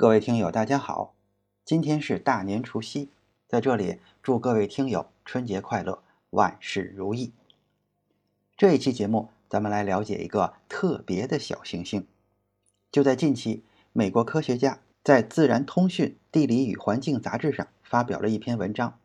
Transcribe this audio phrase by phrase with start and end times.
[0.00, 1.12] 各位听友，大家好，
[1.62, 3.10] 今天是大年除夕，
[3.46, 7.34] 在这里祝各位听友春节快乐，万事如意。
[8.56, 12.06] 这一期节目，咱们来了解一个特别的小行星。
[12.90, 18.98] 就在近期，美国科学家在《自然通讯地理与环境》杂志上发表了一篇文章，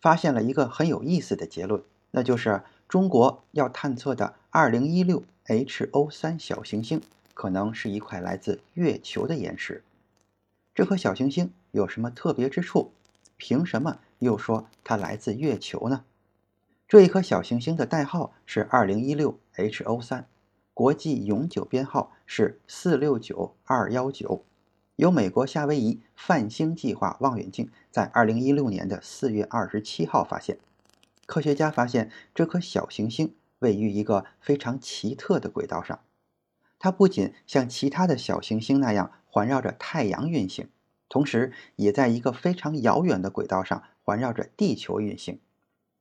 [0.00, 1.82] 发现了一个很有意思的结论，
[2.12, 7.02] 那就是中国要探测的2016 HO3 小行星，
[7.34, 9.82] 可能是一块来自月球的岩石。
[10.74, 12.92] 这颗小行星有什么特别之处？
[13.36, 16.04] 凭什么又说它来自月球呢？
[16.88, 20.24] 这一颗小行星的代号是2016 HO3，
[20.72, 24.40] 国际永久编号是469219，
[24.96, 30.58] 由美国夏威夷泛星计划望远镜在2016年的4月27号发现。
[31.26, 36.00] 科学家发现这颗小行星位于一个非常奇特的轨道上。
[36.78, 40.68] 它不仅像其他的小行星那样环绕着太阳运行，
[41.08, 45.40] 同时也在一个非常遥远的轨道上环绕着地球运行。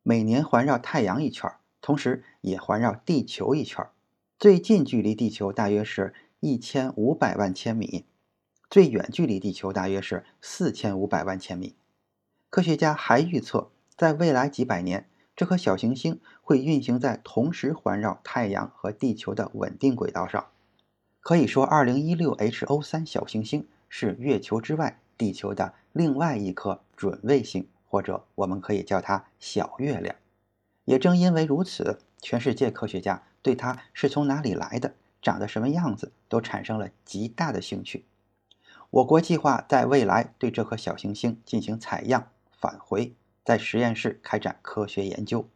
[0.03, 3.87] 每年环绕太阳一圈，同时也环绕地球一圈。
[4.37, 8.03] 最近距离地球大约是一千五百万千米，
[8.69, 11.77] 最远距离地球大约是四千五百万千米。
[12.49, 20.47] 科学家还预测，在未来几百年，这颗小行星会运行在同时环绕太阳和地球的稳定轨道上。
[21.21, 30.15] 可以说，2016 HO3 小行星是月球之外地球的另外一颗准卫星，或者我们可以叫它小月亮。
[30.83, 38.05] 也正因为如此，全世界科学家对它是从哪里来的、长得什么样子都产生了极大的兴趣。
[38.89, 43.13] 我国计划在未来对这颗小行星进行采样、返回，
[43.45, 45.47] 在实验室开展科学研究。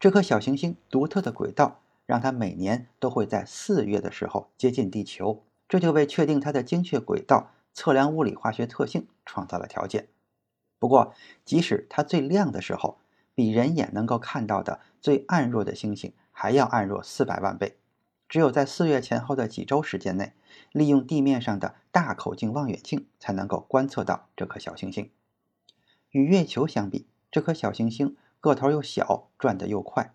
[0.00, 1.81] 这颗小行星独特的轨道。
[2.12, 10.08] 让它每年都会在四月的时候接近地球，这就为确定它的精确轨道、测量物理化学特性创造了条件。
[10.78, 11.14] 不过，
[11.46, 12.98] 即使它最亮的时候，
[13.34, 17.78] 比人眼能够看到的最暗弱的星星还要暗弱四百万倍。
[18.28, 20.34] 只有在四月前后的几周时间内，
[20.70, 25.10] 利用地面上的大口径望远镜才能够观测到这颗小行星。
[26.10, 30.14] 与月球相比，这颗小行星个头又小，转得又快。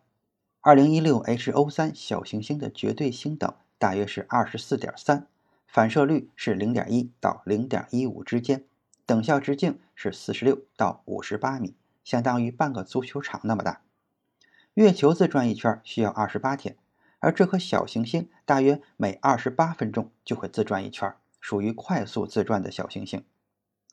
[0.68, 5.26] 二零一六 HO3 小行星的绝对星等大约是二十四点三，
[5.66, 8.66] 反射率是零点一到零点一五之间，
[9.06, 11.74] 等效直径是四十六到五十八米，
[12.04, 13.80] 相当于半个足球场那么大。
[14.74, 16.76] 月球自转一圈需要二十八天，
[17.20, 23.24] 而这颗小行星大约每二十八分钟就会自转一圈，属于快速自转的小行星。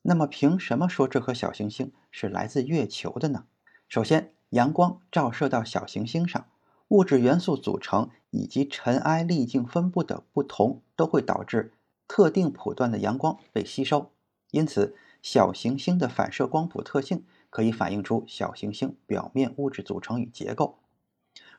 [0.03, 3.45] 那么，凭什么说这颗小行星是来自月球的呢？
[3.89, 6.45] 首先，阳光照射到小行星上。
[6.89, 11.73] 物质元素组成以及尘埃粒径分布的不同，都会导致
[12.07, 14.11] 特定谱段的阳光被吸收。
[14.51, 20.79] 因此，小行星的反射光谱特性可以反映出小行星表面物质组成与结构。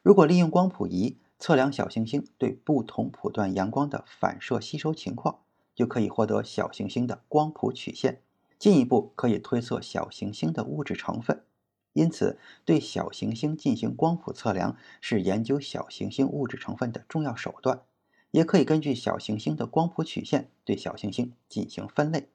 [0.02, 5.40] 如果利用光谱仪测量小行星对不同谱段阳光的反射吸收情况，
[5.74, 8.22] 就可以获得小行星的光谱曲线，
[8.58, 11.42] 进一步可以推测小行星的物质成分。
[11.96, 17.84] 因此，对小行星进行光谱测量是研究小行星物质成分的重要手段，
[18.32, 22.28] 也可以根据小行星的光谱曲线对小行星进行分类。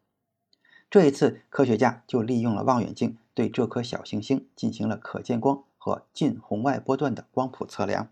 [0.88, 8.10] 这一次，科学家就利用了望远镜对这颗小行星进行了可见光和近红外波段的光谱测量。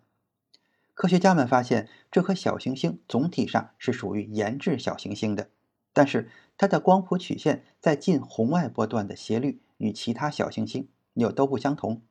[0.93, 5.49] 科学家们发现，这颗小行星总体上是属于岩质小行星的，
[5.95, 6.29] 但是
[6.59, 10.87] 它的光谱曲线在近红外波段的斜率与其他小行星。
[11.19, 12.03] 又都不相同，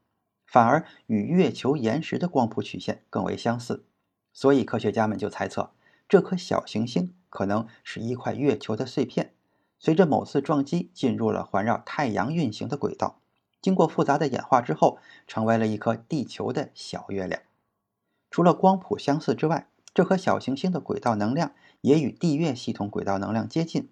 [0.46, 3.86] 反而与月球岩石的光谱曲线更为相似，
[4.34, 5.72] 所以科学家们就猜测，
[6.10, 9.34] 这颗小行星可能是一块月球的碎片，
[9.80, 13.22] 随着某次撞击进入了环绕太阳运行的轨道，
[13.62, 17.42] 经过复杂的演化之后，成为了一颗地球的小月亮。
[18.30, 23.90] 除了光谱相似之外，这颗小行星的轨道能量也与地月系统轨道能量接近，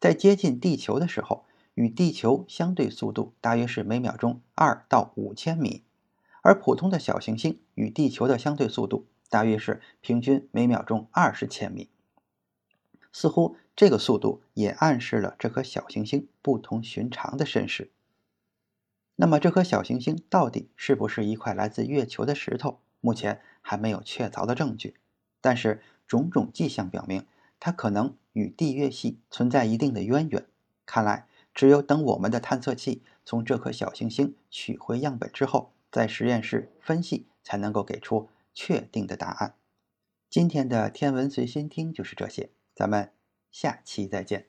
[0.00, 1.44] 在接近地球的时候。
[1.76, 5.84] 与地球相对速度大约是每秒钟二到五千米，
[6.40, 11.90] 而普通的小行星与地球的相对速度大约是平均每秒钟二十千米。
[13.12, 17.90] 似乎这个速度也暗示了这颗小行星不同寻常的身世。
[19.16, 22.80] 那么，这颗小行星到底是不是一块来自月球的石头？
[23.02, 24.96] 目前还没有确凿的证据，
[25.42, 27.26] 但是种种迹象表明，
[27.60, 30.46] 它可能与地月系存在一定的渊源。
[30.86, 39.54] 看来，只有等我们的探测器从这颗小行星取回样本之后，在实验室分析，才能够给出确定的答案。
[40.28, 43.10] 今天的天文随心听就是这些，咱们
[43.50, 44.48] 下期再见。